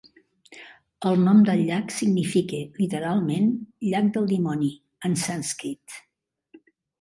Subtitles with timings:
[1.09, 3.51] El nom del llac significa literalment
[3.91, 4.71] "llac del dimoni"
[5.11, 6.01] en sànscrit.